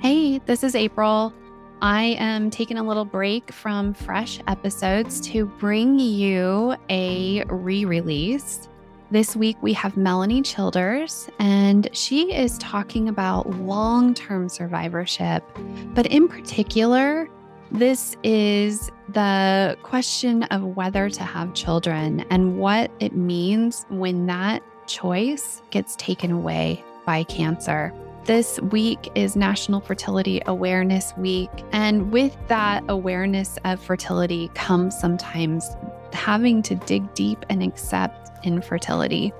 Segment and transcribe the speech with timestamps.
[0.00, 1.32] Hey, this is April.
[1.82, 8.68] I am taking a little break from fresh episodes to bring you a re release.
[9.10, 15.42] This week we have Melanie Childers, and she is talking about long term survivorship.
[15.94, 17.28] But in particular,
[17.72, 24.62] this is the question of whether to have children and what it means when that
[24.86, 27.92] choice gets taken away by cancer.
[28.26, 31.50] This week is National Fertility Awareness Week.
[31.72, 35.66] And with that awareness of fertility comes sometimes
[36.12, 39.32] having to dig deep and accept infertility.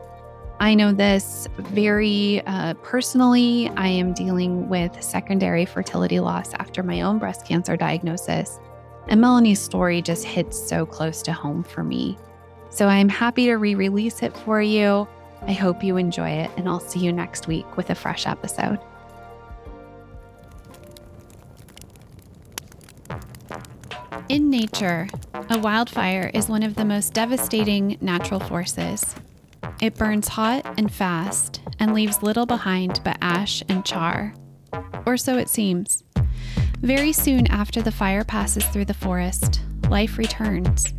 [0.60, 3.68] I know this very uh, personally.
[3.76, 8.58] I am dealing with secondary fertility loss after my own breast cancer diagnosis.
[9.08, 12.16] And Melanie's story just hits so close to home for me.
[12.70, 15.06] So I'm happy to re release it for you.
[15.46, 18.78] I hope you enjoy it, and I'll see you next week with a fresh episode.
[24.28, 25.08] In nature,
[25.48, 29.16] a wildfire is one of the most devastating natural forces.
[29.80, 34.34] It burns hot and fast and leaves little behind but ash and char.
[35.04, 36.04] Or so it seems.
[36.80, 40.94] Very soon after the fire passes through the forest, life returns.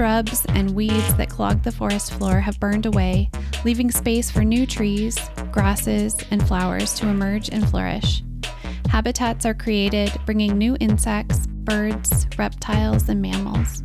[0.00, 3.28] Shrubs and weeds that clog the forest floor have burned away,
[3.66, 5.18] leaving space for new trees,
[5.52, 8.22] grasses, and flowers to emerge and flourish.
[8.88, 13.82] Habitats are created, bringing new insects, birds, reptiles, and mammals.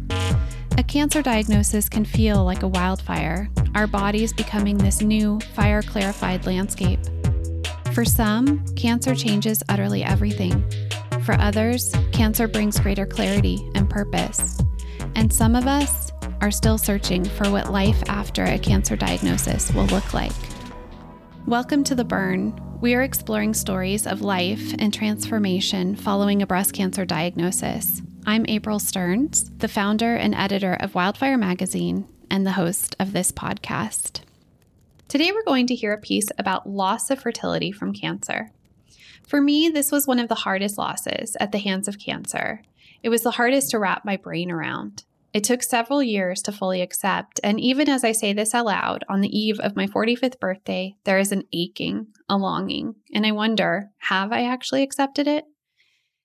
[0.77, 6.45] A cancer diagnosis can feel like a wildfire, our bodies becoming this new, fire clarified
[6.45, 7.01] landscape.
[7.93, 10.63] For some, cancer changes utterly everything.
[11.23, 14.61] For others, cancer brings greater clarity and purpose.
[15.15, 16.04] And some of us
[16.41, 20.31] are still searching for what life after a cancer diagnosis will look like.
[21.45, 22.59] Welcome to The Burn.
[22.81, 28.01] We are exploring stories of life and transformation following a breast cancer diagnosis.
[28.25, 33.31] I'm April Stearns, the founder and editor of Wildfire Magazine and the host of this
[33.31, 34.21] podcast.
[35.07, 38.49] Today, we're going to hear a piece about loss of fertility from cancer.
[39.27, 42.61] For me, this was one of the hardest losses at the hands of cancer.
[43.03, 45.03] It was the hardest to wrap my brain around.
[45.35, 49.19] It took several years to fully accept, and even as I say this aloud, on
[49.19, 53.89] the eve of my 45th birthday, there is an aching, a longing, and I wonder
[53.97, 55.43] have I actually accepted it?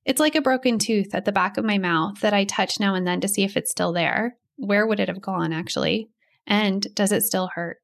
[0.04, 2.94] It's like a broken tooth at the back of my mouth that I touch now
[2.94, 4.36] and then to see if it's still there.
[4.54, 6.08] Where would it have gone, actually?
[6.46, 7.78] And does it still hurt?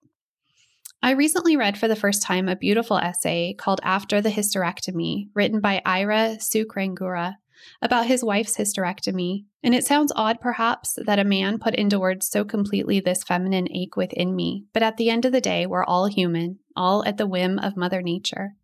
[1.02, 5.58] I recently read for the first time a beautiful essay called After the Hysterectomy, written
[5.58, 7.34] by Ira Sukrungruang
[7.80, 12.28] about his wife's hysterectomy, and it sounds odd perhaps that a man put into words
[12.28, 15.84] so completely this feminine ache within me, but at the end of the day, we're
[15.84, 18.54] all human, all at the whim of Mother Nature.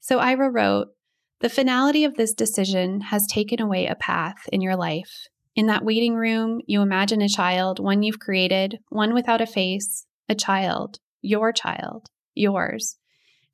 [0.00, 0.88] So Ira wrote,
[1.40, 5.28] The finality of this decision has taken away a path in your life.
[5.54, 10.06] In that waiting room, you imagine a child, one you've created, one without a face,
[10.28, 12.98] a child, your child, yours.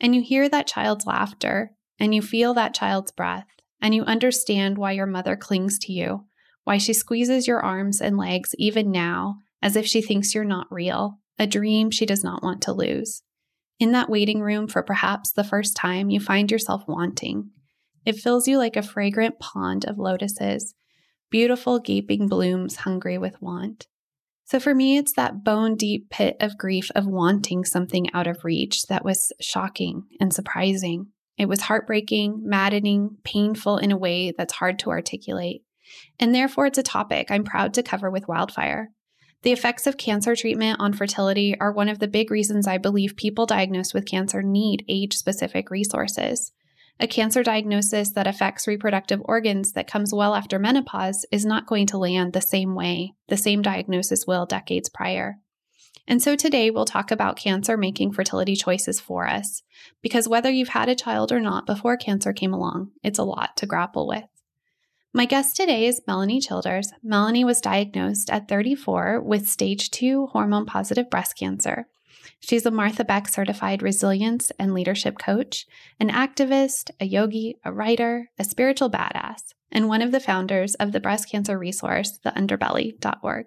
[0.00, 3.46] And you hear that child's laughter, and you feel that child's breath,
[3.82, 6.24] and you understand why your mother clings to you,
[6.64, 10.66] why she squeezes your arms and legs even now as if she thinks you're not
[10.70, 13.22] real, a dream she does not want to lose.
[13.78, 17.50] In that waiting room, for perhaps the first time, you find yourself wanting.
[18.04, 20.74] It fills you like a fragrant pond of lotuses,
[21.30, 23.86] beautiful gaping blooms hungry with want.
[24.44, 28.44] So for me, it's that bone deep pit of grief of wanting something out of
[28.44, 31.11] reach that was shocking and surprising.
[31.38, 35.62] It was heartbreaking, maddening, painful in a way that's hard to articulate.
[36.20, 38.90] And therefore, it's a topic I'm proud to cover with Wildfire.
[39.42, 43.16] The effects of cancer treatment on fertility are one of the big reasons I believe
[43.16, 46.52] people diagnosed with cancer need age specific resources.
[47.00, 51.86] A cancer diagnosis that affects reproductive organs that comes well after menopause is not going
[51.88, 55.38] to land the same way the same diagnosis will decades prior.
[56.06, 59.62] And so today we'll talk about cancer making fertility choices for us,
[60.02, 63.56] because whether you've had a child or not before cancer came along, it's a lot
[63.58, 64.24] to grapple with.
[65.14, 66.90] My guest today is Melanie Childers.
[67.02, 71.86] Melanie was diagnosed at 34 with stage 2 hormone positive breast cancer.
[72.40, 75.66] She's a Martha Beck certified resilience and leadership coach,
[76.00, 80.92] an activist, a yogi, a writer, a spiritual badass, and one of the founders of
[80.92, 83.46] the breast cancer resource, theunderbelly.org.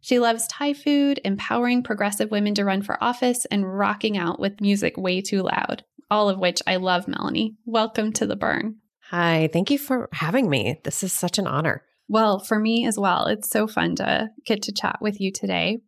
[0.00, 4.60] She loves Thai food, empowering progressive women to run for office, and rocking out with
[4.60, 5.84] music way too loud.
[6.10, 7.56] All of which I love, Melanie.
[7.64, 8.76] Welcome to the burn.
[9.10, 10.80] Hi, thank you for having me.
[10.84, 11.82] This is such an honor.
[12.08, 13.26] Well, for me as well.
[13.26, 15.78] It's so fun to get to chat with you today.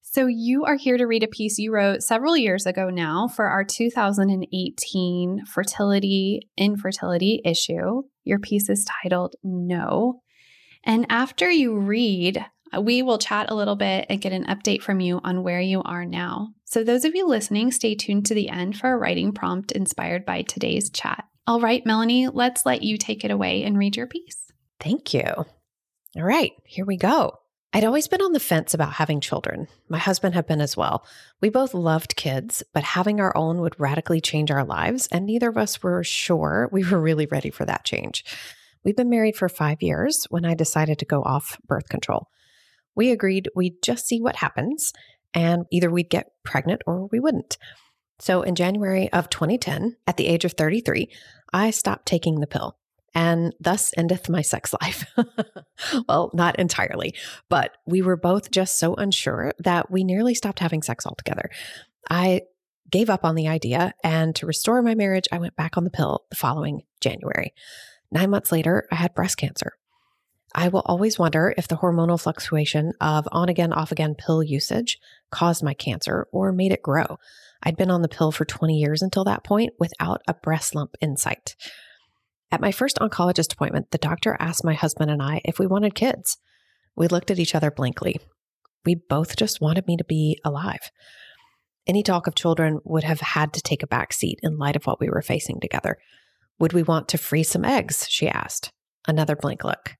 [0.00, 3.46] So, you are here to read a piece you wrote several years ago now for
[3.46, 8.02] our 2018 fertility infertility issue.
[8.24, 10.20] Your piece is titled No.
[10.84, 12.44] And after you read,
[12.80, 15.82] we will chat a little bit and get an update from you on where you
[15.82, 16.54] are now.
[16.64, 20.24] So, those of you listening, stay tuned to the end for a writing prompt inspired
[20.24, 21.24] by today's chat.
[21.46, 24.52] All right, Melanie, let's let you take it away and read your piece.
[24.78, 25.24] Thank you.
[26.16, 27.38] All right, here we go.
[27.74, 29.66] I'd always been on the fence about having children.
[29.88, 31.06] My husband had been as well.
[31.40, 35.48] We both loved kids, but having our own would radically change our lives, and neither
[35.48, 38.24] of us were sure we were really ready for that change.
[38.84, 42.28] We've been married for five years when I decided to go off birth control.
[42.94, 44.92] We agreed we'd just see what happens,
[45.34, 47.58] and either we'd get pregnant or we wouldn't.
[48.18, 51.08] So in January of 2010, at the age of 33,
[51.52, 52.76] I stopped taking the pill
[53.14, 55.04] and thus endeth my sex life.
[56.08, 57.14] well, not entirely,
[57.48, 61.50] but we were both just so unsure that we nearly stopped having sex altogether.
[62.10, 62.42] I
[62.90, 65.90] gave up on the idea, and to restore my marriage, I went back on the
[65.90, 67.54] pill the following January.
[68.10, 69.72] Nine months later, I had breast cancer.
[70.54, 74.98] I will always wonder if the hormonal fluctuation of on again, off again pill usage
[75.30, 77.18] caused my cancer or made it grow.
[77.62, 80.94] I'd been on the pill for 20 years until that point without a breast lump
[81.00, 81.54] in sight.
[82.50, 85.94] At my first oncologist appointment, the doctor asked my husband and I if we wanted
[85.94, 86.36] kids.
[86.94, 88.20] We looked at each other blankly.
[88.84, 90.90] We both just wanted me to be alive.
[91.86, 94.84] Any talk of children would have had to take a back seat in light of
[94.84, 95.96] what we were facing together.
[96.58, 98.06] Would we want to freeze some eggs?
[98.08, 98.70] She asked.
[99.08, 99.96] Another blank look.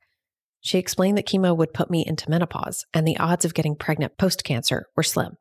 [0.65, 4.17] She explained that chemo would put me into menopause and the odds of getting pregnant
[4.17, 5.37] post cancer were slim.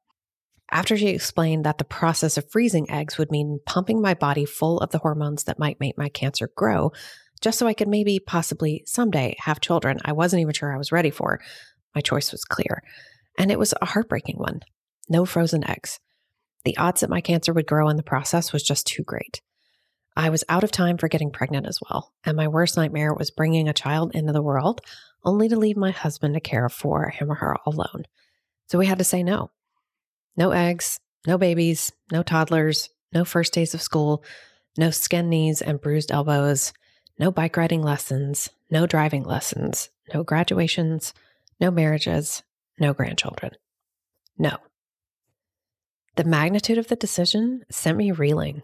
[0.71, 4.79] After she explained that the process of freezing eggs would mean pumping my body full
[4.79, 6.91] of the hormones that might make my cancer grow,
[7.39, 10.91] just so I could maybe, possibly, someday have children I wasn't even sure I was
[10.91, 11.39] ready for,
[11.93, 12.81] my choice was clear.
[13.37, 14.61] And it was a heartbreaking one
[15.09, 15.99] no frozen eggs.
[16.63, 19.41] The odds that my cancer would grow in the process was just too great.
[20.21, 23.31] I was out of time for getting pregnant as well, and my worst nightmare was
[23.31, 24.81] bringing a child into the world
[25.23, 28.05] only to leave my husband to care for him or her alone.
[28.67, 29.49] So we had to say no.
[30.37, 34.23] No eggs, no babies, no toddlers, no first days of school,
[34.77, 36.71] no skin knees and bruised elbows,
[37.17, 41.15] no bike riding lessons, no driving lessons, no graduations,
[41.59, 42.43] no marriages,
[42.79, 43.53] no grandchildren.
[44.37, 44.55] No.
[46.15, 48.61] The magnitude of the decision sent me reeling.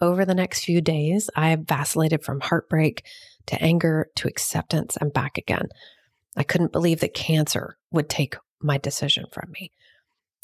[0.00, 3.04] Over the next few days, I vacillated from heartbreak
[3.46, 5.68] to anger to acceptance and back again.
[6.36, 9.72] I couldn't believe that cancer would take my decision from me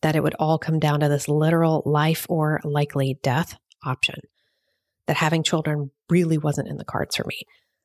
[0.05, 3.57] that it would all come down to this literal life or likely death
[3.87, 4.21] option.
[5.07, 7.41] That having children really wasn't in the cards for me.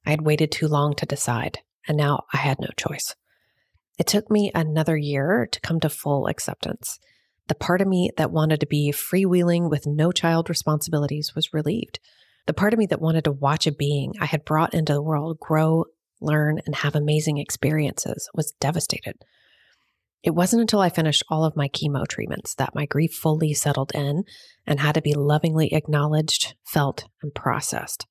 [0.06, 3.16] I had waited too long to decide, and now I had no choice.
[3.98, 7.00] It took me another year to come to full acceptance.
[7.50, 12.00] The part of me that wanted to be freewheeling with no child responsibilities was relieved.
[12.46, 15.02] The part of me that wanted to watch a being I had brought into the
[15.02, 15.86] world grow,
[16.22, 19.16] learn, and have amazing experiences was devastated.
[20.22, 23.94] It wasn't until I finished all of my chemo treatments that my grief fully settled
[23.96, 24.26] in
[24.68, 28.06] and had to be lovingly acknowledged, felt, and processed.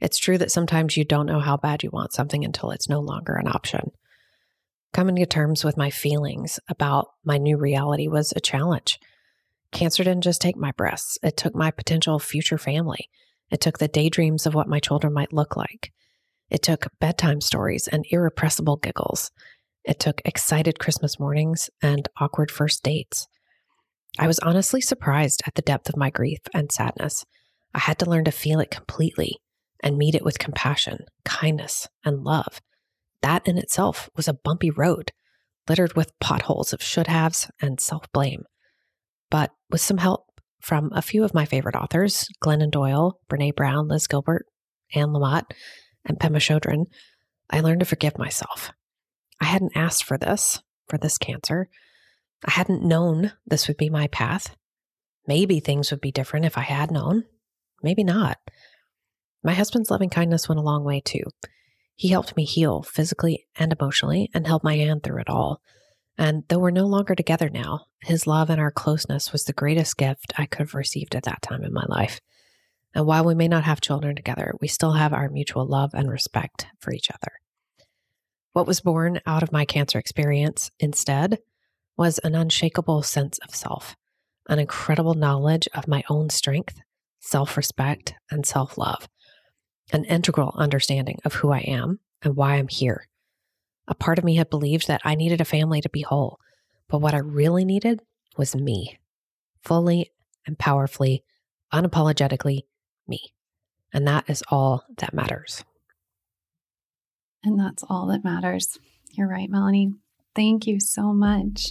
[0.00, 3.00] It's true that sometimes you don't know how bad you want something until it's no
[3.00, 3.90] longer an option.
[4.92, 8.98] Coming to terms with my feelings about my new reality was a challenge.
[9.70, 13.08] Cancer didn't just take my breasts, it took my potential future family.
[13.50, 15.92] It took the daydreams of what my children might look like.
[16.50, 19.30] It took bedtime stories and irrepressible giggles.
[19.84, 23.28] It took excited Christmas mornings and awkward first dates.
[24.18, 27.24] I was honestly surprised at the depth of my grief and sadness.
[27.74, 29.36] I had to learn to feel it completely
[29.82, 32.60] and meet it with compassion, kindness, and love.
[33.22, 35.12] That in itself was a bumpy road,
[35.68, 38.44] littered with potholes of should haves and self blame.
[39.30, 40.26] But with some help
[40.60, 44.46] from a few of my favorite authors, Glennon Doyle, Brene Brown, Liz Gilbert,
[44.94, 45.44] Anne Lamott,
[46.04, 46.86] and Pema Chodron,
[47.50, 48.72] I learned to forgive myself
[49.40, 51.68] I hadn't asked for this, for this cancer.
[52.46, 54.54] I hadn't known this would be my path.
[55.26, 57.24] Maybe things would be different if I had known.
[57.82, 58.38] Maybe not.
[59.42, 61.22] My husband's loving kindness went a long way too.
[62.00, 65.60] He helped me heal physically and emotionally and held my hand through it all.
[66.16, 69.98] And though we're no longer together now, his love and our closeness was the greatest
[69.98, 72.18] gift I could have received at that time in my life.
[72.94, 76.10] And while we may not have children together, we still have our mutual love and
[76.10, 77.32] respect for each other.
[78.54, 81.40] What was born out of my cancer experience instead
[81.98, 83.94] was an unshakable sense of self,
[84.48, 86.80] an incredible knowledge of my own strength,
[87.20, 89.06] self respect, and self love,
[89.92, 93.08] an integral understanding of who I am and why I'm here.
[93.88, 96.38] A part of me had believed that I needed a family to be whole,
[96.88, 98.02] but what I really needed
[98.36, 98.98] was me,
[99.62, 100.10] fully
[100.46, 101.24] and powerfully,
[101.72, 102.62] unapologetically
[103.08, 103.32] me.
[103.92, 105.64] And that is all that matters.
[107.42, 108.78] And that's all that matters.
[109.12, 109.94] You're right, Melanie.
[110.36, 111.68] Thank you so much.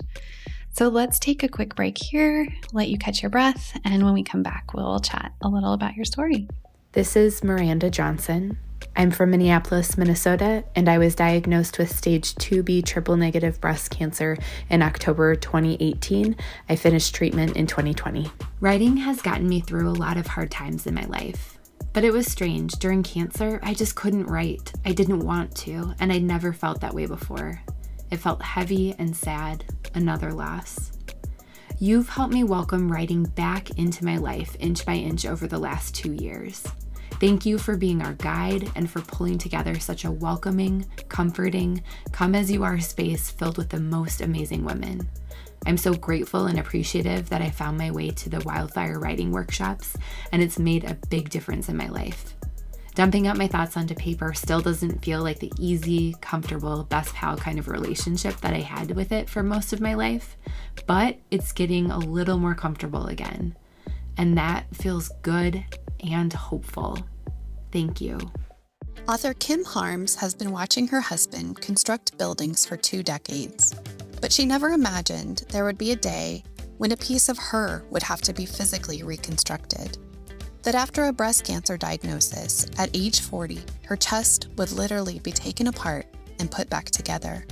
[0.72, 4.24] So let's take a quick break here, let you catch your breath, and when we
[4.24, 6.48] come back, we'll chat a little about your story.
[6.92, 8.58] This is Miranda Johnson.
[8.96, 14.36] I'm from Minneapolis, Minnesota, and I was diagnosed with stage 2B triple negative breast cancer
[14.72, 16.36] in October 2018.
[16.68, 18.32] I finished treatment in 2020.
[18.60, 21.60] Writing has gotten me through a lot of hard times in my life.
[21.94, 22.72] But it was strange.
[22.80, 24.74] During cancer, I just couldn't write.
[24.84, 27.62] I didn't want to, and I'd never felt that way before.
[28.10, 30.92] It felt heavy and sad, another loss.
[31.78, 35.96] You've helped me welcome writing back into my life inch by inch over the last
[35.96, 36.66] two years.
[37.20, 41.84] Thank you for being our guide and for pulling together such a welcoming, comforting,
[42.14, 45.06] come as you are space filled with the most amazing women.
[45.66, 49.98] I'm so grateful and appreciative that I found my way to the wildfire writing workshops,
[50.32, 52.36] and it's made a big difference in my life.
[52.96, 57.36] Dumping out my thoughts onto paper still doesn't feel like the easy, comfortable, best pal
[57.36, 60.38] kind of relationship that I had with it for most of my life,
[60.88, 63.58] but it's getting a little more comfortable again.
[64.16, 65.66] And that feels good
[66.02, 66.98] and hopeful.
[67.72, 68.20] Thank you.
[69.08, 73.74] Author Kim Harms has been watching her husband construct buildings for two decades,
[74.22, 76.44] but she never imagined there would be a day
[76.78, 79.98] when a piece of her would have to be physically reconstructed
[80.64, 85.68] that after a breast cancer diagnosis at age 40, her chest would literally be taken
[85.68, 86.06] apart
[86.40, 87.46] and put back together.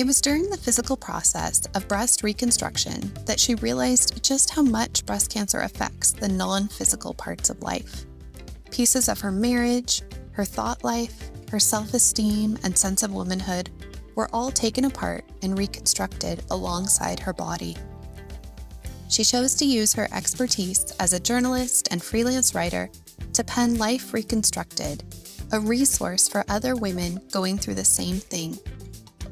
[0.00, 5.04] It was during the physical process of breast reconstruction that she realized just how much
[5.04, 8.06] breast cancer affects the non physical parts of life.
[8.70, 10.00] Pieces of her marriage,
[10.32, 13.68] her thought life, her self esteem, and sense of womanhood
[14.14, 17.76] were all taken apart and reconstructed alongside her body.
[19.10, 22.88] She chose to use her expertise as a journalist and freelance writer
[23.34, 25.04] to pen Life Reconstructed,
[25.52, 28.58] a resource for other women going through the same thing.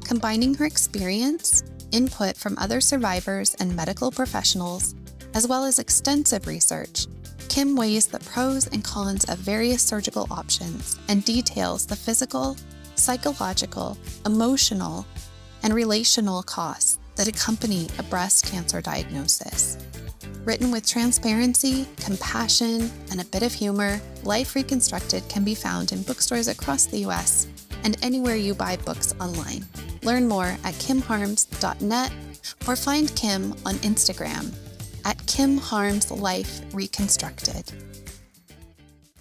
[0.08, 1.62] Combining her experience,
[1.92, 4.94] input from other survivors and medical professionals,
[5.34, 7.06] as well as extensive research,
[7.50, 12.56] Kim weighs the pros and cons of various surgical options and details the physical,
[12.94, 15.04] psychological, emotional,
[15.62, 19.76] and relational costs that accompany a breast cancer diagnosis.
[20.46, 26.02] Written with transparency, compassion, and a bit of humor, Life Reconstructed can be found in
[26.02, 27.46] bookstores across the US
[27.84, 29.66] and anywhere you buy books online.
[30.02, 32.12] Learn more at kimharms.net
[32.66, 34.54] or find Kim on Instagram
[35.04, 37.72] at Kim Harms Life Reconstructed.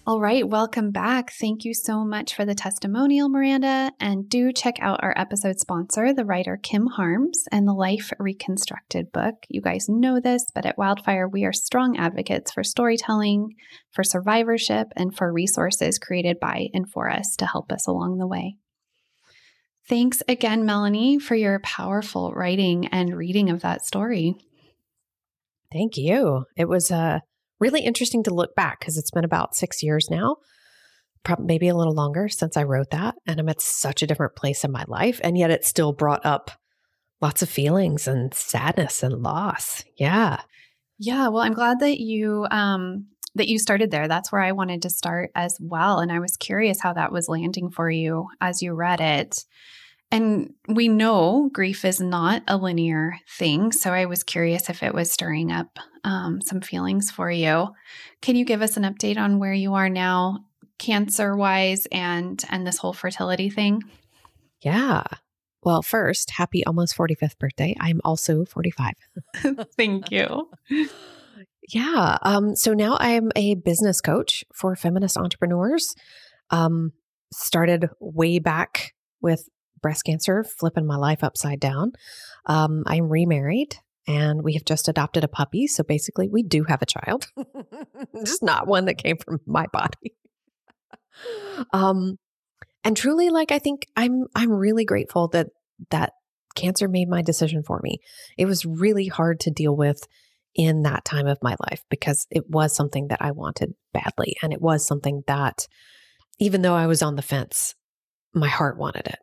[0.08, 1.32] All right, welcome back.
[1.38, 3.92] Thank you so much for the testimonial, Miranda.
[4.00, 9.12] And do check out our episode sponsor, the writer Kim Harms, and the Life Reconstructed
[9.12, 9.34] book.
[9.50, 13.50] You guys know this, but at Wildfire, we are strong advocates for storytelling,
[13.90, 18.26] for survivorship, and for resources created by and for us to help us along the
[18.26, 18.56] way.
[19.88, 24.34] Thanks again, Melanie, for your powerful writing and reading of that story.
[25.72, 26.44] Thank you.
[26.56, 27.22] It was a
[27.58, 30.36] really interesting to look back because it's been about six years now,
[31.24, 33.14] probably maybe a little longer since I wrote that.
[33.26, 35.20] And I'm at such a different place in my life.
[35.24, 36.50] And yet it still brought up
[37.22, 39.84] lots of feelings and sadness and loss.
[39.96, 40.40] Yeah.
[40.98, 41.28] Yeah.
[41.28, 44.06] Well, I'm glad that you, um, that you started there.
[44.06, 45.98] That's where I wanted to start as well.
[45.98, 49.44] And I was curious how that was landing for you as you read it.
[50.10, 53.72] And we know grief is not a linear thing.
[53.72, 57.68] So I was curious if it was stirring up um, some feelings for you.
[58.22, 60.46] Can you give us an update on where you are now,
[60.78, 63.82] cancer wise, and and this whole fertility thing?
[64.62, 65.02] Yeah.
[65.62, 67.76] Well, first, happy almost 45th birthday.
[67.78, 68.94] I'm also 45.
[69.76, 70.48] Thank you.
[71.68, 72.16] Yeah.
[72.22, 75.94] Um, so now I'm a business coach for feminist entrepreneurs.
[76.50, 76.92] Um,
[77.32, 79.48] started way back with
[79.80, 81.92] breast cancer, flipping my life upside down.
[82.46, 83.76] Um, I'm remarried
[84.08, 85.66] and we have just adopted a puppy.
[85.66, 87.26] So basically, we do have a child,
[88.24, 90.16] just not one that came from my body.
[91.72, 92.16] um,
[92.82, 95.48] and truly, like I think I'm, I'm really grateful that
[95.90, 96.14] that
[96.56, 97.98] cancer made my decision for me.
[98.38, 100.00] It was really hard to deal with
[100.54, 104.54] in that time of my life because it was something that I wanted badly, and
[104.54, 105.66] it was something that,
[106.40, 107.74] even though I was on the fence,
[108.34, 109.18] my heart wanted it.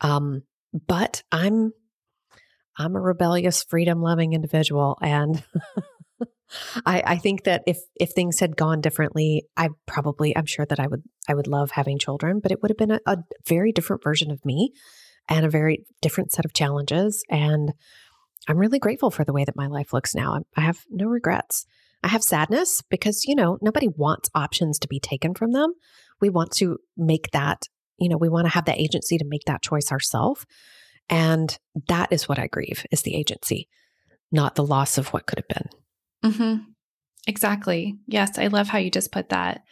[0.00, 0.42] Um,
[0.86, 1.72] but I'm
[2.78, 4.98] I'm a rebellious, freedom loving individual.
[5.00, 5.42] And
[6.86, 10.80] I, I think that if if things had gone differently, I probably I'm sure that
[10.80, 13.72] I would I would love having children, but it would have been a, a very
[13.72, 14.72] different version of me
[15.28, 17.24] and a very different set of challenges.
[17.30, 17.72] And
[18.48, 20.34] I'm really grateful for the way that my life looks now.
[20.34, 21.66] I'm, I have no regrets.
[22.02, 25.72] I have sadness because, you know, nobody wants options to be taken from them.
[26.20, 27.62] We want to make that,
[27.98, 30.44] you know, we want to have the agency to make that choice ourselves.
[31.08, 31.56] And
[31.88, 33.68] that is what I grieve is the agency,
[34.32, 36.32] not the loss of what could have been.
[36.32, 36.70] Mm-hmm.
[37.28, 37.96] Exactly.
[38.06, 39.62] Yes, I love how you just put that.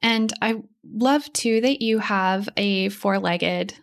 [0.00, 3.74] And I love too that you have a four legged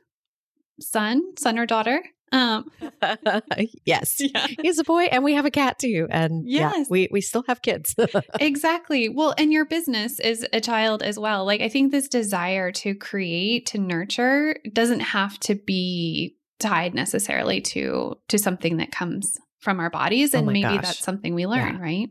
[0.80, 2.02] son, son or daughter.
[2.32, 2.70] Um,
[3.86, 4.48] yes, yeah.
[4.62, 6.08] he's a boy, and we have a cat too.
[6.10, 6.88] And yeah, Yes.
[6.90, 7.96] we we still have kids.
[8.40, 9.10] exactly.
[9.10, 11.46] Well, and your business is a child as well.
[11.46, 17.62] Like, I think this desire to create, to nurture, doesn't have to be tied necessarily
[17.62, 20.84] to to something that comes from our bodies, Oh and my maybe gosh.
[20.86, 21.82] that's something we learn, Yeah.
[21.82, 22.10] right?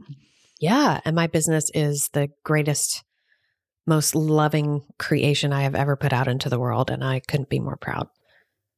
[0.60, 3.04] yeah, and my business is the greatest,
[3.86, 7.60] most loving creation I have ever put out into the world, and I couldn't be
[7.60, 8.08] more proud.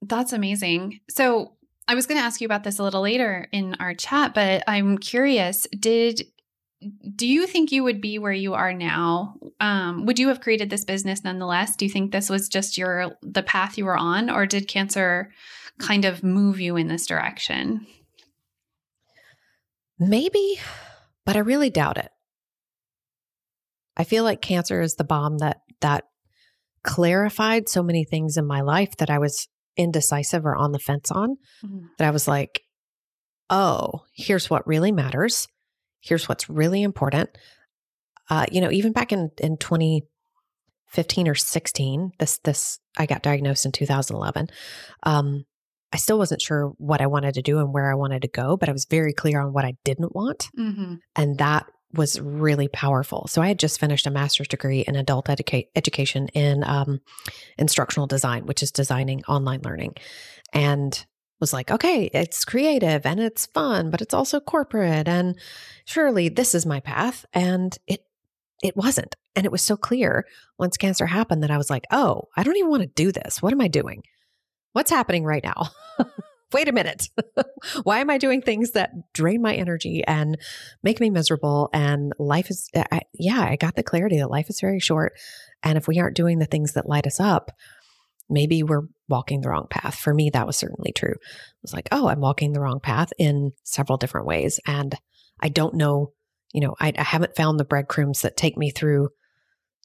[0.02, 1.00] That's amazing.
[1.08, 1.52] So
[1.86, 4.62] I was going to ask you about this a little later in our chat, but
[4.66, 5.66] I'm curious.
[5.78, 6.22] Did
[7.14, 9.34] do you think you would be where you are now?
[9.60, 11.76] Um, would you have created this business nonetheless?
[11.76, 15.32] Do you think this was just your the path you were on, or did cancer
[15.78, 17.86] kind of move you in this direction?
[19.98, 20.58] Maybe,
[21.26, 22.10] but I really doubt it.
[23.96, 26.04] I feel like cancer is the bomb that that
[26.82, 31.10] clarified so many things in my life that I was indecisive or on the fence
[31.10, 31.36] on.
[31.98, 32.62] That I was like,
[33.48, 35.48] "Oh, here's what really matters.
[36.00, 37.30] Here's what's really important."
[38.28, 43.66] Uh, you know, even back in in 2015 or 16, this this I got diagnosed
[43.66, 44.48] in 2011.
[45.02, 45.44] Um,
[45.92, 48.56] I still wasn't sure what I wanted to do and where I wanted to go,
[48.56, 50.48] but I was very clear on what I didn't want.
[50.56, 50.94] Mm-hmm.
[51.16, 53.26] And that was really powerful.
[53.26, 57.00] So I had just finished a master's degree in adult educa- education in um,
[57.58, 59.94] instructional design, which is designing online learning.
[60.52, 61.04] And
[61.40, 65.08] was like, okay, it's creative and it's fun, but it's also corporate.
[65.08, 65.36] And
[65.86, 67.24] surely this is my path.
[67.32, 68.04] And it
[68.62, 69.16] it wasn't.
[69.34, 70.26] And it was so clear
[70.58, 73.40] once cancer happened that I was like, oh, I don't even want to do this.
[73.40, 74.02] What am I doing?
[74.72, 75.70] What's happening right now?
[76.52, 77.08] Wait a minute.
[77.84, 80.38] Why am I doing things that drain my energy and
[80.82, 81.70] make me miserable?
[81.72, 85.12] And life is, I, yeah, I got the clarity that life is very short.
[85.62, 87.52] And if we aren't doing the things that light us up,
[88.28, 89.96] maybe we're walking the wrong path.
[89.96, 91.12] For me, that was certainly true.
[91.12, 94.60] It was like, oh, I'm walking the wrong path in several different ways.
[94.66, 94.94] And
[95.40, 96.12] I don't know,
[96.52, 99.10] you know, I, I haven't found the breadcrumbs that take me through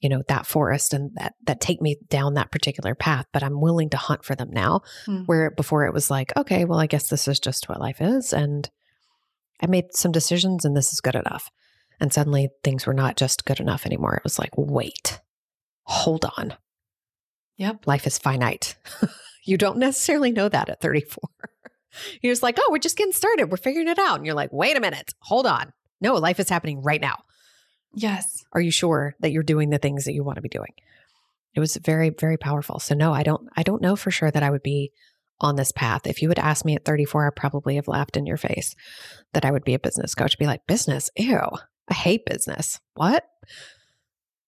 [0.06, 3.60] you know that forest and that that take me down that particular path but i'm
[3.60, 5.24] willing to hunt for them now Hmm.
[5.26, 8.32] where before it was like okay well i guess this is just what life is.
[8.32, 8.70] And
[9.64, 11.50] i made some decisions and this is good enough.
[12.00, 14.16] And suddenly things were not just good enough anymore.
[14.16, 15.22] It was like wait
[15.86, 16.54] hold on.
[17.58, 17.88] Yep.
[17.88, 18.76] life is finite.
[19.48, 21.30] You don't necessarily know that at 34
[22.22, 23.50] you're just like oh we're just getting started.
[23.52, 24.18] We're figuring it out.
[24.18, 25.14] And you're like wait a minute.
[25.30, 25.72] Hold on.
[26.02, 27.18] No life is happening right now
[27.96, 28.44] Yes.
[28.54, 30.74] are you sure that you're doing the things that you want to be doing?
[31.54, 32.80] It was very very powerful.
[32.80, 34.92] So no i don't i don't know for sure that i would be
[35.42, 36.06] on this path.
[36.08, 38.76] If you would ask me at 34 i probably have laughed in your face
[39.34, 41.10] that i would be a business coach be like business?
[41.18, 41.40] Ew.
[41.90, 42.80] I hate business.
[42.96, 43.26] What?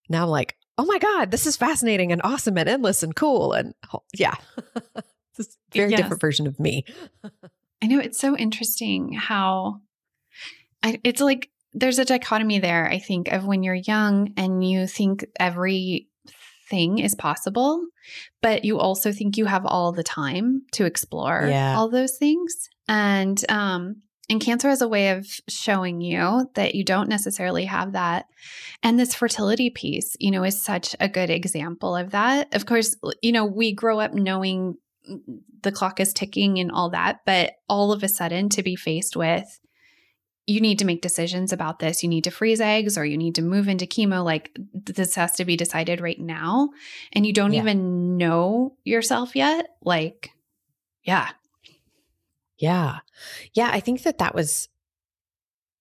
[0.10, 3.54] Now i'm like oh my god this is fascinating and awesome and endless and cool
[3.54, 3.74] and
[4.14, 4.36] yeah.
[5.38, 6.00] This a very Yes.
[6.02, 6.84] different version of me.
[7.84, 9.82] I know it's so interesting how
[10.82, 14.88] I, it's like there's a dichotomy there, I think, of when you're young and you
[14.88, 17.82] think everything is possible,
[18.42, 21.78] but you also think you have all the time to explore Yeah.
[21.78, 22.70] all those things.
[22.88, 27.94] And um and cancer has a way of showing you that you don't necessarily have
[27.94, 28.26] that.
[28.84, 32.54] And this fertility piece, you know, is such a good example of that.
[32.54, 34.76] Of course, you know, we grow up knowing
[35.64, 39.16] the clock is ticking and all that, but all of a sudden to be faced
[39.16, 39.48] with
[40.50, 42.02] you need to make decisions about this.
[42.02, 44.24] You need to freeze eggs or you need to move into chemo.
[44.24, 46.70] Like this has to be decided right now.
[47.12, 47.62] And you don't Yeah.
[47.62, 49.68] even know yourself yet.
[49.84, 50.32] Like,
[51.04, 51.30] yeah.
[52.58, 53.00] Yeah.
[53.54, 54.70] Yeah, I think that that was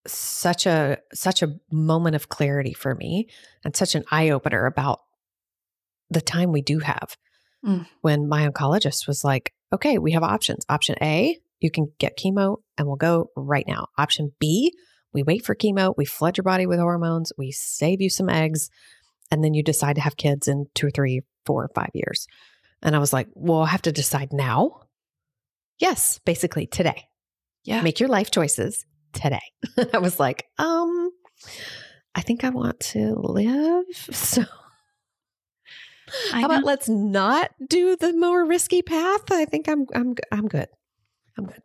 [0.07, 3.29] such a such a moment of clarity for me
[3.65, 5.01] and such an eye opener about
[6.11, 7.17] the time we do have.
[7.65, 7.87] Mm.
[8.03, 10.65] When my oncologist was like, "Okay, we have options.
[10.69, 13.89] Option A, you can get chemo and we'll go right now.
[13.99, 14.73] Option B,
[15.13, 18.69] we wait for chemo, we flood your body with hormones, we save you some eggs,
[19.31, 22.27] and then you decide to have kids in 2 or 3, 4 or 5 years."
[22.83, 24.83] And I was like, "Well, I have to decide now?"
[25.79, 27.09] Yes, basically today.
[27.65, 27.83] Yeah.
[27.83, 29.41] Make your life choices today.
[29.93, 31.11] I was like, um,
[32.15, 33.85] I think I want to live.
[34.13, 34.45] So
[36.33, 36.67] I how about know.
[36.67, 39.31] let's not do the more risky path?
[39.31, 40.69] I think I'm I'm I'm good.
[41.37, 41.63] I'm good.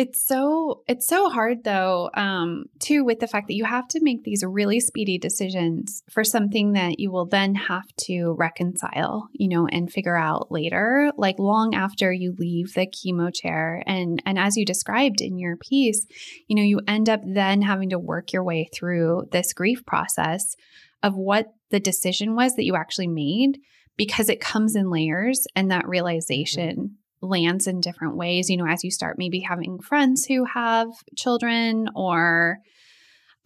[0.00, 4.02] It's so it's so hard though, um, too, with the fact that you have to
[4.02, 9.46] make these really speedy decisions for something that you will then have to reconcile, you
[9.46, 13.82] know, and figure out later, like long after you leave the chemo chair.
[13.86, 16.06] And and as you described in your piece,
[16.48, 20.54] you know, you end up then having to work your way through this grief process
[21.02, 23.58] of what the decision was that you actually made
[23.98, 28.48] because it comes in layers and that realization lands in different ways.
[28.48, 32.58] You know, as you start maybe having friends who have children, or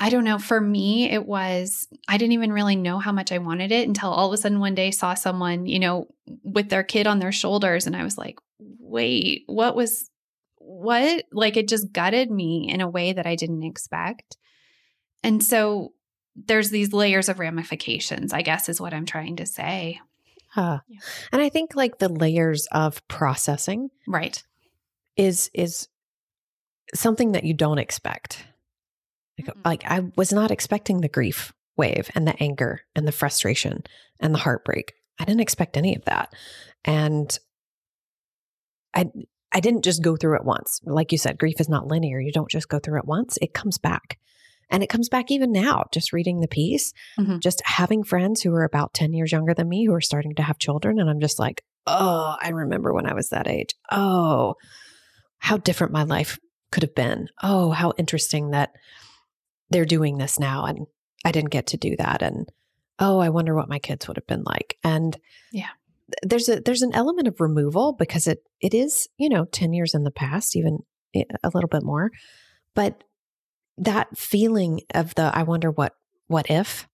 [0.01, 3.39] I don't know, for me, it was, I didn't even really know how much I
[3.39, 6.09] wanted it until all of a sudden one day saw someone, you know,
[6.43, 7.87] with their kid on their shoulders.
[7.87, 10.11] And I was like, wait, what was,
[10.59, 11.25] what?
[11.33, 14.37] Like it just gutted me in a way that I didn't expect.
[15.23, 15.93] And so
[16.37, 20.01] there's these layers of ramifications, I guess, is what I'm trying to say.
[20.57, 20.79] Yeah.
[21.33, 24.43] And I think like the layers of processing Right.
[25.17, 25.89] is is
[26.95, 28.45] something that you don't expect.
[29.39, 29.65] Like, Mm-mm.
[29.65, 33.83] like I was not expecting the grief wave and the anger and the frustration
[34.21, 34.93] and the heartbreak.
[35.19, 36.33] I didn't expect any of that.
[36.85, 37.37] And
[38.95, 39.07] I
[39.53, 40.81] I didn't just go through it once.
[40.85, 42.21] Like you said, grief is not linear.
[42.21, 43.39] You don't just go through it once.
[43.41, 44.19] It comes back.
[44.71, 47.41] And it comes back even now, just reading the piece, Mhm.
[47.41, 50.43] just having friends who are about 10 years younger than me who are starting to
[50.43, 50.99] have children.
[50.99, 53.75] And I'm just like, oh, I remember when I was that age.
[53.91, 54.55] Oh,
[55.39, 56.39] how different my life
[56.73, 57.29] could have been.
[57.43, 58.73] Oh, how interesting that
[59.71, 60.65] they're doing this now.
[60.65, 60.87] And
[61.25, 62.23] I didn't get to do that.
[62.23, 62.51] And
[62.99, 64.77] oh, I wonder what my kids would have been like.
[64.85, 65.17] And
[65.53, 65.71] Yeah.
[66.23, 69.95] there's a there's an element of removal because it it is, you know, 10 years
[69.95, 70.79] in the past, even
[71.15, 72.11] a little bit more.
[72.75, 73.05] But
[73.79, 75.93] that feeling of the I wonder what
[76.27, 76.89] what if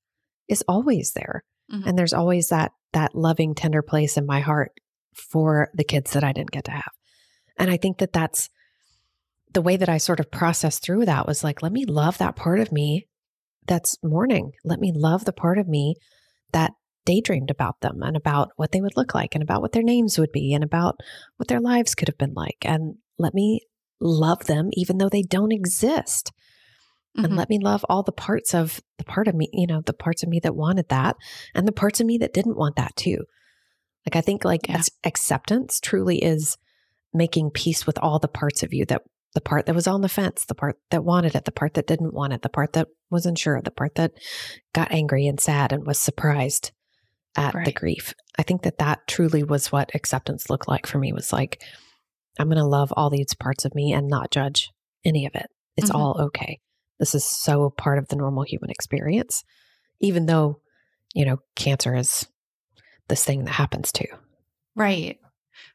[0.48, 1.44] is always there.
[1.70, 1.86] Mhm.
[1.86, 4.72] And there's always that that loving tender place in my heart
[5.14, 6.92] for the kids that I didn't get to have.
[7.58, 8.48] And I think that that's
[9.52, 12.36] the way that I sort of processed through that was like let me love that
[12.36, 13.06] part of me
[13.66, 14.52] that's mourning.
[14.64, 15.96] Let me love the part of me
[16.52, 16.72] that
[17.04, 20.18] daydreamed about them and about what they would look like and about what their names
[20.18, 20.96] would be and about
[21.36, 22.58] what their lives could have been like.
[22.62, 23.60] And let me
[24.00, 26.32] love them even though they don't exist
[27.16, 27.36] and Mhm.
[27.36, 30.22] let me love all the parts of the part of me, you know, the parts
[30.22, 31.16] of me that wanted that
[31.54, 33.24] and the parts of me that didn't want that too.
[34.06, 34.82] Like I think like Yeah.
[35.04, 36.56] acceptance truly is
[37.12, 39.02] making peace with all the parts of you that
[39.34, 41.86] the part that was on the fence, the part that wanted it, the part that
[41.86, 44.12] didn't want it, the part that wasn't sure, the part that
[44.72, 46.72] got angry and sad and was surprised
[47.36, 48.12] at the grief.
[48.38, 51.62] I think that that truly was what acceptance looked like for me was like
[52.38, 54.70] I'm going to love all these parts of me and not judge
[55.04, 55.46] any of it.
[55.76, 55.94] It's Mhm.
[55.98, 56.58] all okay.
[57.00, 59.42] This is so part of the normal human experience,
[59.98, 60.60] even though,
[61.14, 62.28] you know, cancer is
[63.08, 64.06] this thing that happens too.
[64.76, 65.18] Right.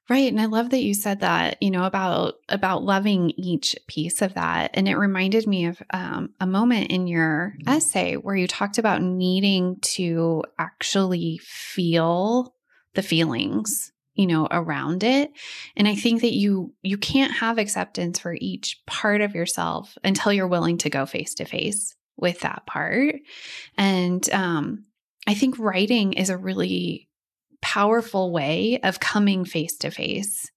[0.08, 0.32] Right.
[0.32, 4.36] And I love that you said that, you know, about about loving each piece of
[4.36, 4.72] that.
[4.76, 9.02] And it reminded me of um, a moment in your essay where you talked about
[9.02, 12.56] needing to actually feel
[12.94, 15.32] the feelings you know around it
[15.76, 20.34] and i think that you you can't have acceptance for each part of yourself until
[20.34, 23.16] you're willing to go face to face with that part
[23.78, 24.86] and um
[25.28, 27.08] i think writing is a really
[27.62, 30.50] powerful way of coming face to face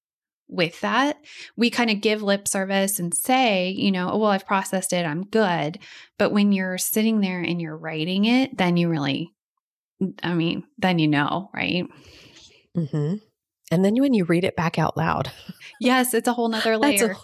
[0.48, 1.18] with that.
[1.56, 5.06] We kind of give lip service and say, you know, oh, well, I've processed it,
[5.06, 5.78] I'm good.
[6.18, 9.32] But when you're sitting there and you're writing it, then you really,
[10.22, 11.86] I mean, then you know, right?
[12.76, 13.16] Mm-hmm.
[13.70, 15.30] And then when you read it back out loud,
[15.80, 17.14] Yes, it's a whole nother layer.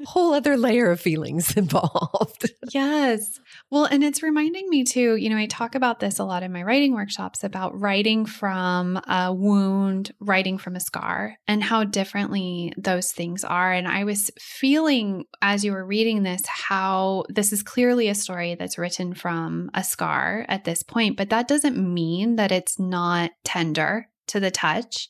[0.00, 2.50] a whole other layer of feelings involved.
[2.72, 3.40] Yes.
[3.70, 6.52] Well, and it's reminding me too, you know, I talk about this a lot in
[6.52, 12.72] my writing workshops about writing from a wound, writing from a scar, and how differently
[12.76, 13.72] those things are.
[13.72, 18.54] And I was feeling as you were reading this how this is clearly a story
[18.54, 23.30] that's written from a scar at this point, but that doesn't mean that it's not
[23.44, 25.08] tender to the touch.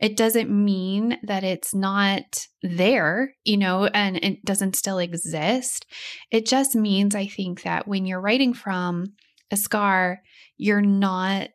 [0.00, 5.86] It doesn't mean that it's not there, you know, and it doesn't still exist.
[6.30, 9.14] It just means, I think, that when you're writing from
[9.50, 10.22] a scar,
[10.56, 11.50] you're not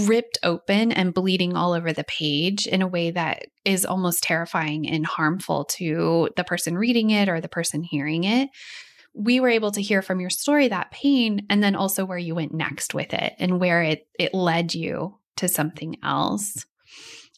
[0.00, 4.88] ripped open and bleeding all over the page in a way that is almost terrifying
[4.88, 8.50] and harmful to the person reading it or the person hearing it.
[9.14, 12.34] We were able to hear from your story that pain and then also where you
[12.34, 16.64] went next with it and where it it led you to something else.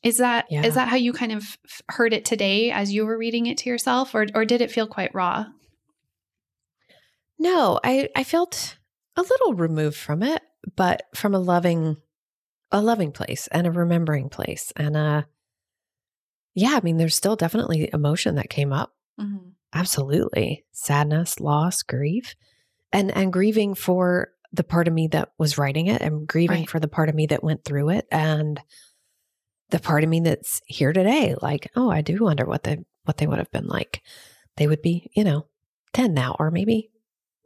[0.03, 0.71] Is that is Yeah.
[0.71, 1.59] that how you kind of
[1.89, 4.87] heard it today as you were reading it to yourself or or did it feel
[4.87, 5.47] quite raw?
[7.39, 8.77] No, I I felt
[9.17, 10.43] a little removed from it,
[10.77, 11.97] but from a loving
[12.73, 15.23] a loving place and a remembering place and uh
[16.55, 18.93] yeah, I mean there's still definitely emotion that came up.
[19.21, 19.49] Mm-hmm.
[19.73, 20.65] Absolutely.
[20.73, 22.35] Sadness, loss, grief.
[22.93, 26.71] And and grieving for the part of me that was writing it and grieving Right.
[26.71, 28.61] for the part of me that went through it and
[29.71, 33.19] the part of me that's here today like oh i do wonder what they what
[33.19, 34.03] they would have been like
[34.57, 35.47] they would be you know
[35.93, 36.91] 10 now or maybe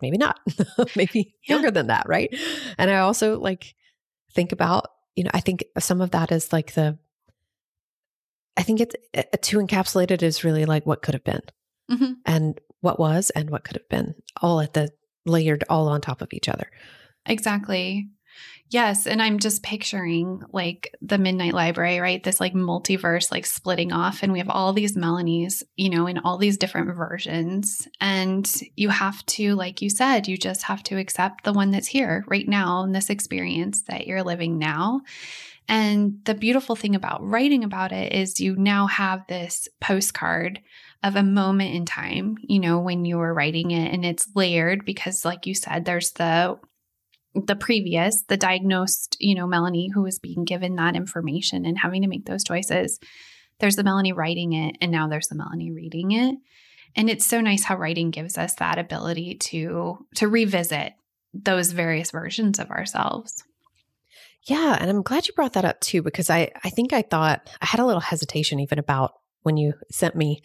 [0.01, 0.41] maybe not
[0.97, 1.57] maybe Yeah.
[1.57, 2.35] younger than that right
[2.79, 3.75] and i also like
[4.33, 6.99] think about you know i think some of that is like the
[8.57, 11.43] i think it's uh, to encapsulate it is really like what could have been
[11.91, 12.15] Mhm.
[12.25, 14.89] and what was and what could have been all at the
[15.27, 16.71] layered all on top of each other
[17.27, 18.09] Exactly.
[18.71, 19.07] Yes.
[19.07, 22.23] And I'm just picturing like the Midnight Library, right?
[22.23, 24.23] This like multiverse, like splitting off.
[24.23, 27.87] And we have all these Melanies, you know, in all these different versions.
[28.01, 31.87] And you have to, like you said, you just have to accept the one that's
[31.87, 35.03] here right now in this experience that you're living now.
[35.69, 40.61] And the beautiful thing about writing about it is you now have this postcard
[41.05, 44.87] of a moment in time, you know, when you were writing it and it's layered
[44.87, 46.59] because like you said there's the
[47.35, 52.03] the previous, the diagnosed, you know, Melanie who was being given that information and having
[52.03, 52.99] to make those choices.
[53.59, 56.37] There's the Melanie writing it, and now there's the Melanie reading it.
[56.97, 60.95] And it's so nice how writing gives us that ability to to revisit
[61.35, 63.45] those various versions of ourselves.
[64.45, 67.51] Yeah, and I'm glad you brought that up too because I I think I thought
[67.61, 70.43] I had a little hesitation even about when you sent me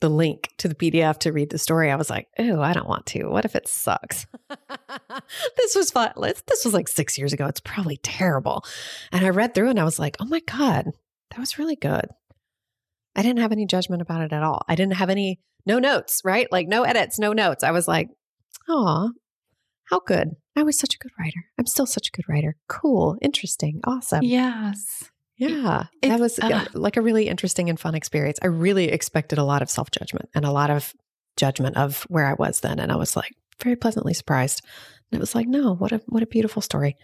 [0.00, 1.90] the link to the PDF to read the story.
[1.90, 3.28] I was like, "Oh, I don't want to.
[3.28, 4.26] What if it sucks?"
[5.56, 6.12] this was fun.
[6.16, 7.46] This was like 6 years ago.
[7.46, 8.64] It's probably terrible.
[9.12, 10.86] And I read through and I was like, "Oh my god,
[11.30, 12.06] that was really good."
[13.16, 14.62] I didn't have any judgment about it at all.
[14.68, 16.50] I didn't have any no notes, right?
[16.50, 17.64] Like no edits, no notes.
[17.64, 18.08] I was like,
[18.68, 19.12] "Oh,
[19.90, 20.36] how good.
[20.56, 21.46] I was such a good writer.
[21.58, 22.56] I'm still such a good writer.
[22.68, 24.22] Cool, interesting, awesome.
[24.22, 25.10] Yes.
[25.40, 25.84] Yeah.
[26.02, 26.66] It's- that was uh.
[26.74, 28.38] like a really interesting and fun experience.
[28.42, 30.92] I really expected a lot of self judgment and a lot of
[31.36, 32.78] judgment of where I was then.
[32.78, 34.62] And I was like very pleasantly surprised.
[35.10, 36.96] And it was like, no, what a what a beautiful story.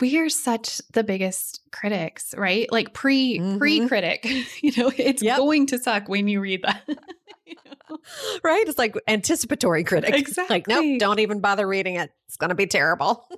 [0.00, 2.70] We are such the biggest critics, right?
[2.72, 3.58] Like pre Mhm.
[3.58, 4.24] pre critic.
[4.62, 5.36] You know, it's Yep.
[5.38, 6.82] going to suck when you read that.
[7.46, 7.56] You
[7.90, 7.98] know?
[8.42, 8.66] Right?
[8.66, 10.14] It's like anticipatory critic.
[10.14, 10.54] Exactly.
[10.56, 12.10] Like, nope, don't even bother reading it.
[12.26, 13.26] It's gonna be terrible.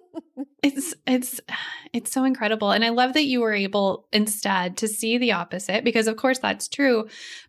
[0.62, 1.40] It's it's
[1.92, 2.71] it's so incredible.
[2.71, 6.38] And I love that you were able instead to see the opposite because of course
[6.38, 7.09] that's true.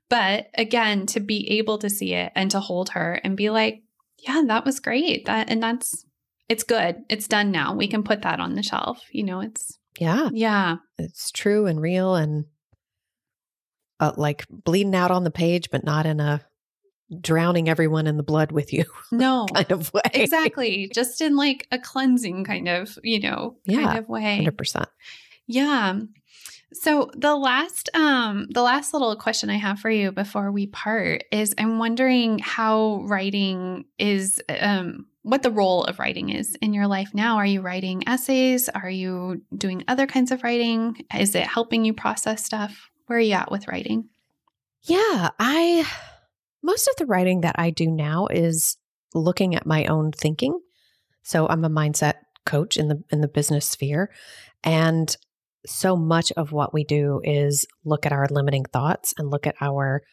[0.10, 3.82] But again, to be able to see it and to hold her and be like,
[4.20, 5.26] yeah, that was great.
[5.26, 6.06] That and that's
[6.50, 7.04] it's good.
[7.10, 7.76] It's done now.
[7.76, 9.02] We can put that on the shelf.
[9.12, 10.30] You know, it's yeah.
[10.32, 10.78] yeah.
[10.98, 12.46] It's true and real and
[14.00, 16.42] uh, like bleeding out on the page, but not in a
[17.22, 19.46] drowning everyone in the blood with you No.
[19.54, 20.02] kind of way.
[20.14, 20.92] exactly.
[20.94, 24.46] Just in like a cleansing kind of, you know, kind Yeah, of way.
[24.46, 24.86] 100%.
[25.48, 26.00] Yeah.
[26.74, 31.24] So the last um the last little question I have for you before we part
[31.32, 36.88] is I'm wondering how writing is um what the role of writing is in your
[36.88, 37.36] life now.
[37.36, 38.70] Are you writing essays?
[38.70, 41.06] Are you doing other kinds of writing?
[41.14, 42.90] Is it helping you process stuff?
[43.08, 44.08] Where are you at with writing?
[44.84, 45.86] Yeah, I
[46.64, 48.78] most of the writing that I do now is
[49.14, 50.58] looking at my own thinking.
[51.24, 52.14] So I'm a mindset
[52.46, 54.10] coach in the in the business sphere
[54.64, 55.14] and
[55.66, 59.56] so much of what we do is look at our limiting thoughts and look at
[59.60, 60.04] our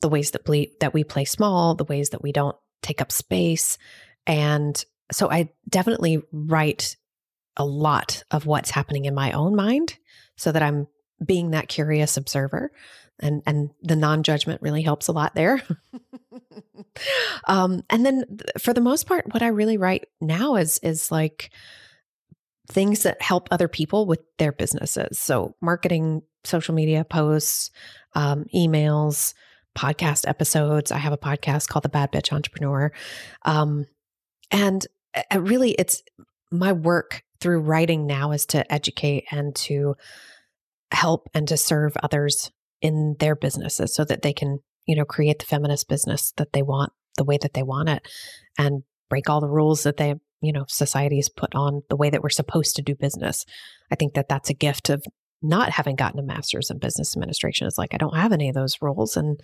[0.00, 3.12] the ways that we that we play small, the ways that we don't take up
[3.12, 3.76] space
[4.26, 6.96] and so I definitely write
[7.56, 9.96] a lot of what's happening in my own mind
[10.36, 10.88] so that I'm
[11.24, 12.70] being that curious observer.
[13.18, 15.62] And and the non-judgment really helps a lot there.
[17.46, 21.12] Um and then th- for the most part what i really write now is is
[21.12, 21.50] like
[22.68, 25.18] things that help other people with their businesses.
[25.18, 27.70] So marketing social media posts
[28.14, 29.34] um, emails
[29.76, 30.90] podcast episodes.
[30.90, 32.92] I have a podcast called the bad bitch entrepreneur.
[33.42, 33.86] Um
[34.50, 36.02] and uh, really it's
[36.50, 39.94] my work through writing now is to educate and to
[40.92, 45.38] help and to serve others in their businesses so that they can, you know, create
[45.38, 48.06] the feminist business that they want the way that they want it
[48.58, 52.10] and break all the rules that they, you know, society has put on the way
[52.10, 53.44] that we're supposed to do business.
[53.90, 55.04] I think that that's a gift of
[55.42, 57.66] not having gotten a master's in business administration.
[57.66, 59.40] It's like, I don't have any of those rules and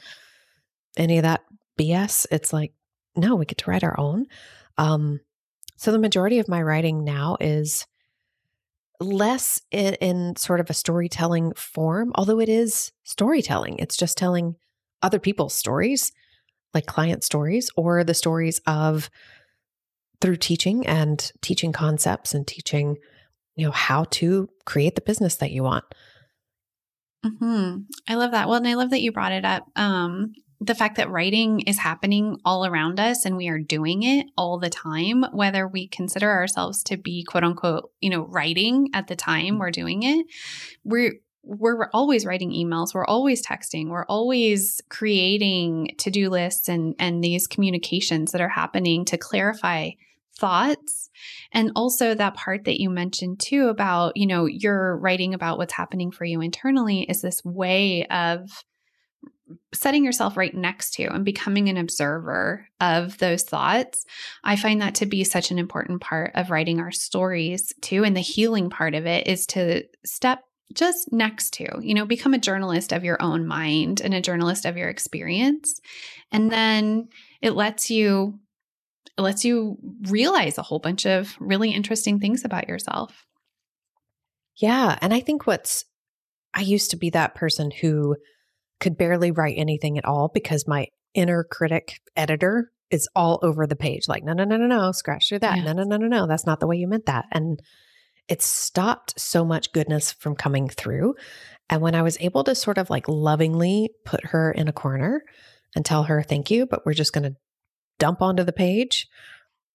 [0.96, 1.42] any of that
[1.78, 2.26] BS.
[2.30, 2.72] It's like,
[3.16, 4.26] no, we get to write our own.
[4.78, 5.20] Um,
[5.76, 7.86] so the majority of my writing now is
[9.00, 13.78] less in, in sort of a storytelling form, although it is storytelling.
[13.78, 14.56] It's just telling
[15.02, 16.12] other people's stories,
[16.72, 19.10] like client stories, or the stories of
[20.20, 22.96] through teaching and teaching concepts and teaching,
[23.56, 25.84] you know, how to create the business that you want.
[27.24, 28.48] hmm I love that.
[28.48, 29.66] Well, and I love that you brought it up.
[29.76, 30.32] Um,
[30.64, 34.58] the fact that writing is happening all around us and we are doing it all
[34.58, 39.16] the time, whether we consider ourselves to be quote unquote, you know, writing at the
[39.16, 40.26] time we're doing it,
[40.84, 47.24] we're we're always writing emails we're always texting we're always creating to-do lists and and
[47.24, 49.90] these communications that are happening to clarify
[50.38, 51.10] thoughts.
[51.52, 55.74] And also that part that you mentioned too about you know you're writing about what's
[55.74, 58.48] happening for you internally is this way of
[59.72, 64.04] setting yourself right next to and becoming an observer of those thoughts,
[64.44, 68.04] I find that to be such an important part of writing our stories too.
[68.04, 70.40] And the healing part of it is to step
[70.74, 74.64] just next to, you know, become a journalist of your own mind and a journalist
[74.64, 75.80] of your experience.
[76.30, 77.08] And then
[77.40, 78.38] it lets you
[79.18, 79.76] it lets you
[80.08, 83.26] realize a whole bunch of really interesting things about yourself.
[84.56, 85.84] Yeah, and I think what's
[86.54, 88.16] I used to be that person who
[88.82, 93.76] could barely write anything at all because my inner critic editor is all over the
[93.76, 95.56] page like no no no no no scratch through that.
[95.56, 95.64] Yes.
[95.64, 97.24] no no no no no that's not the way you meant that.
[97.32, 97.62] And
[98.28, 101.14] it stopped so much goodness from coming through.
[101.70, 105.22] And when i was able to sort of like lovingly put her in a corner
[105.74, 107.36] and tell her thank you but we're just going to
[107.98, 109.06] dump onto the page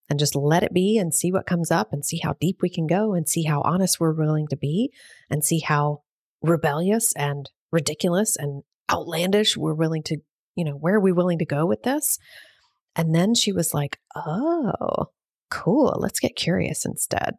[0.10, 2.70] and just let it be and see what comes up and see how deep we
[2.70, 4.92] can go and see how honest we're willing to be
[5.30, 6.02] and see how
[6.42, 10.18] rebellious and ridiculous and outlandish we're willing to,
[10.56, 12.18] you know, where are we willing to go with this?
[12.96, 15.08] And then she was like, oh,
[15.50, 15.98] cool.
[16.00, 17.36] Let's get curious instead.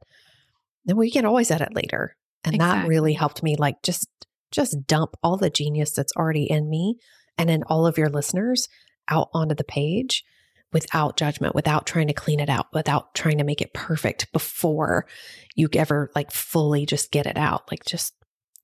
[0.85, 2.17] Then we can always edit later.
[2.45, 2.83] And exactly.
[2.83, 4.09] that really helped me like just
[4.51, 6.97] just dump all the genius that's already in me
[7.37, 8.69] and in all of your listeners
[9.11, 10.25] out onto the page
[10.73, 15.07] without judgment, without trying to clean it out, without trying to make it perfect before
[15.55, 17.71] you ever like fully just get it out.
[17.71, 18.15] Like just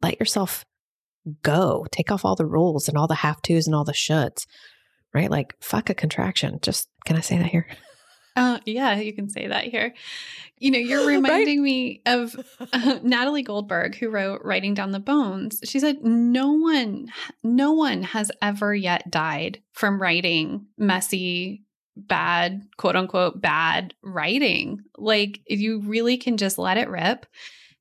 [0.02, 0.64] let yourself
[1.42, 1.86] go.
[1.90, 4.46] Take off all the rules and all the have tos and all the shoulds,
[5.12, 5.30] right?
[5.30, 6.58] Like, fuck a contraction.
[6.62, 7.66] Just, can I say that here?
[8.36, 9.94] Uh, yeah, you can say that here.
[10.58, 11.64] You know, you're reminding right?
[11.64, 12.34] me of
[12.72, 15.60] uh, Natalie Goldberg, who wrote Writing Down the Bones.
[15.64, 17.08] She said, No one,
[17.42, 21.62] no one has ever yet died from writing messy,
[21.96, 24.80] bad, quote unquote, bad writing.
[24.98, 27.26] Like, you really can just let it rip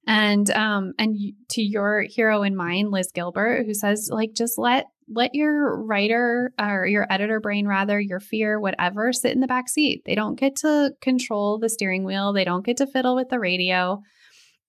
[0.05, 1.17] and um and
[1.49, 6.53] to your hero in mind liz gilbert who says like just let let your writer
[6.59, 10.03] or your editor brain rather your fear whatever sit in the back seat.
[10.05, 12.33] They don't get to control the steering wheel.
[12.33, 14.01] They don't get to fiddle with the radio.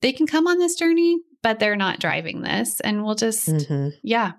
[0.01, 2.81] They can come on this journey but they're not driving this.
[2.81, 3.91] And we'll just mm-hmm.
[4.03, 4.33] yeah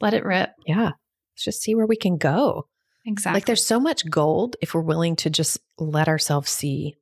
[0.00, 0.50] let it rip.
[0.66, 0.90] Yeah.
[1.32, 2.66] Let's just see where we can go.
[3.06, 6.96] Exactly like there's so much gold if we're willing to just let ourselves see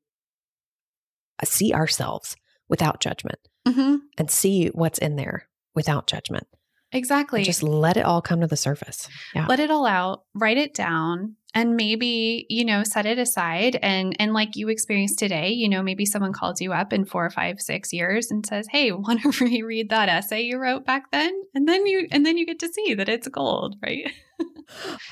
[1.42, 2.36] uh, see ourselves
[2.68, 3.96] without judgment mm-hmm.
[4.18, 6.46] and see what's in there without judgment.
[6.92, 7.40] Exactly.
[7.40, 9.08] And just let it all come to the surface.
[9.34, 9.46] Yeah.
[9.48, 13.76] Let it all out, write it down, and maybe, you know, set it aside.
[13.82, 17.26] And and like you experienced today, you know, maybe someone calls you up in four
[17.26, 21.10] or five, six years and says, Hey, want to reread that essay you wrote back
[21.10, 21.32] then?
[21.54, 24.10] And then you and then you get to see that it's gold, right?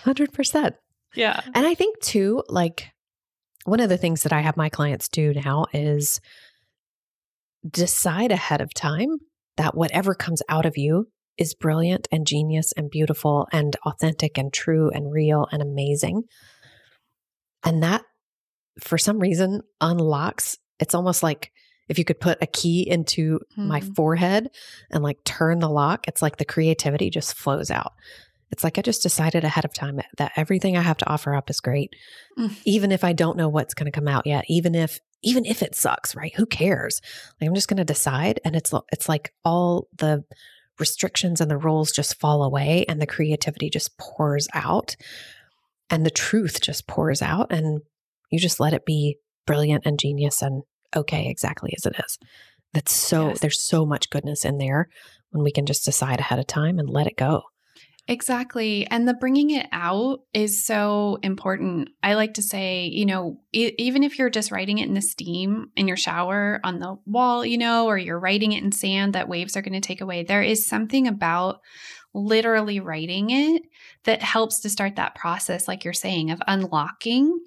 [0.04, 0.76] Hundred percent.
[1.14, 1.40] Yeah.
[1.54, 2.92] And I think too, like
[3.64, 6.20] one of the things that I have my clients do now is
[7.68, 9.18] decide ahead of time
[9.56, 14.52] that whatever comes out of you is brilliant and genius and beautiful and authentic and
[14.52, 16.22] true and real and amazing.
[17.64, 18.02] And that,
[18.80, 20.58] for some reason, unlocks.
[20.78, 21.50] It's almost like
[21.88, 23.68] if you could put a key into mm-hmm.
[23.68, 24.48] my forehead
[24.90, 27.92] and like turn the lock, it's like the creativity just flows out.
[28.50, 31.50] It's like I just decided ahead of time that everything I have to offer up
[31.50, 31.94] is great,
[32.38, 32.56] mm.
[32.64, 35.62] even if I don't know what's going to come out yet, even if even if
[35.62, 36.34] it sucks, right?
[36.34, 37.00] Who cares?
[37.40, 40.24] Like I'm just going to decide and it's it's like all the
[40.78, 44.96] restrictions and the rules just fall away and the creativity just pours out
[45.90, 47.80] and the truth just pours out and
[48.30, 50.62] you just let it be brilliant and genius and
[50.96, 52.18] okay exactly as it is.
[52.72, 53.40] That's so yes.
[53.40, 54.88] there's so much goodness in there
[55.30, 57.42] when we can just decide ahead of time and let it go.
[58.06, 58.86] Exactly.
[58.90, 61.88] And the bringing it out is so important.
[62.02, 65.00] I like to say, you know, e- even if you're just writing it in the
[65.00, 69.14] steam in your shower on the wall, you know, or you're writing it in sand
[69.14, 71.60] that waves are going to take away, there is something about
[72.12, 73.62] literally writing it
[74.04, 77.38] that helps to start that process, like you're saying, of unlocking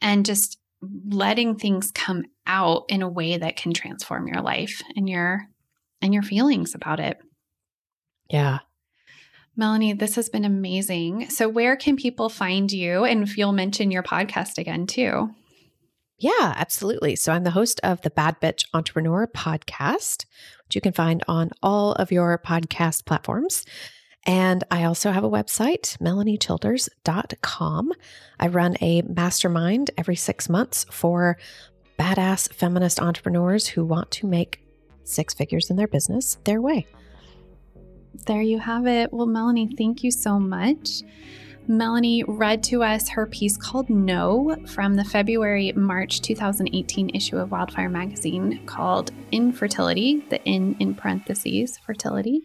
[0.00, 0.58] and just
[1.08, 5.48] letting things come out in a way that can transform your life and your
[6.00, 7.18] and your feelings about it.
[8.30, 8.60] Yeah,
[9.56, 11.30] Melanie, this has been amazing.
[11.30, 13.04] So, where can people find you?
[13.04, 15.30] And if you'll mention your podcast again, too.
[16.18, 17.14] Yeah, absolutely.
[17.16, 20.26] So, I'm the host of the Bad Bitch Entrepreneur podcast,
[20.66, 23.64] which you can find on all of your podcast platforms.
[24.26, 27.92] And I also have a website, melaniechilders.com.
[28.40, 31.36] I run a mastermind every six months for
[31.98, 34.60] badass feminist entrepreneurs who want to make
[35.04, 36.86] six figures in their business their way.
[38.26, 39.12] There you have it.
[39.12, 41.02] Well, Melanie, thank you so much.
[41.66, 47.50] Melanie read to us her piece called No from the February March 2018 issue of
[47.50, 52.42] Wildfire magazine called Infertility, the in in parentheses, fertility.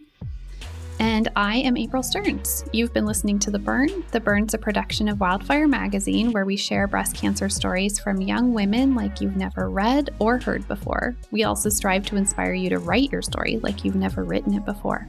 [1.00, 2.64] And I am April Stearns.
[2.74, 4.04] You've been listening to The Burn.
[4.10, 8.52] The Burn's a production of Wildfire Magazine, where we share breast cancer stories from young
[8.52, 11.16] women like you've never read or heard before.
[11.30, 14.66] We also strive to inspire you to write your story like you've never written it
[14.66, 15.08] before.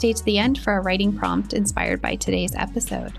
[0.00, 3.18] Stay to the end for a writing prompt inspired by today's episode.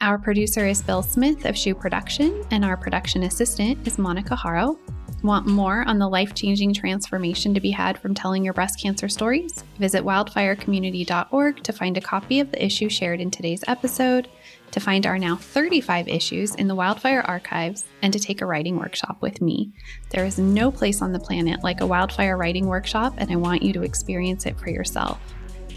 [0.00, 4.78] Our producer is Bill Smith of Shoe Production, and our production assistant is Monica Haro.
[5.22, 9.06] Want more on the life changing transformation to be had from telling your breast cancer
[9.06, 9.62] stories?
[9.78, 14.28] Visit wildfirecommunity.org to find a copy of the issue shared in today's episode,
[14.70, 18.78] to find our now 35 issues in the Wildfire archives, and to take a writing
[18.78, 19.74] workshop with me.
[20.08, 23.62] There is no place on the planet like a wildfire writing workshop, and I want
[23.62, 25.20] you to experience it for yourself.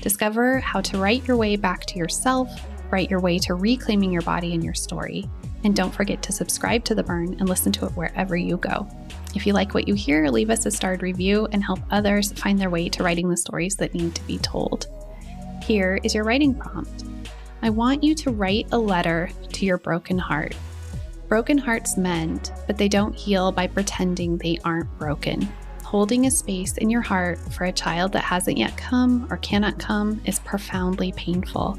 [0.01, 2.49] Discover how to write your way back to yourself,
[2.91, 5.29] write your way to reclaiming your body and your story.
[5.63, 8.87] And don't forget to subscribe to The Burn and listen to it wherever you go.
[9.35, 12.59] If you like what you hear, leave us a starred review and help others find
[12.59, 14.87] their way to writing the stories that need to be told.
[15.63, 17.05] Here is your writing prompt
[17.63, 20.55] I want you to write a letter to your broken heart.
[21.27, 25.47] Broken hearts mend, but they don't heal by pretending they aren't broken.
[25.91, 29.77] Holding a space in your heart for a child that hasn't yet come or cannot
[29.77, 31.77] come is profoundly painful.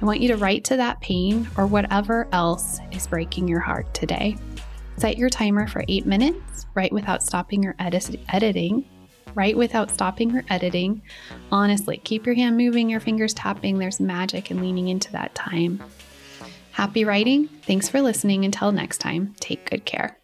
[0.00, 3.94] I want you to write to that pain or whatever else is breaking your heart
[3.94, 4.36] today.
[4.96, 8.84] Set your timer for eight minutes, write without stopping or edit- editing.
[9.36, 11.00] Write without stopping or editing.
[11.52, 13.78] Honestly, keep your hand moving, your fingers tapping.
[13.78, 15.80] There's magic in leaning into that time.
[16.72, 17.46] Happy writing.
[17.46, 18.44] Thanks for listening.
[18.44, 20.18] Until next time, take good care.